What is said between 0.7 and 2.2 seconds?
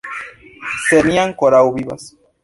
Sed mi ankoraŭ vivas.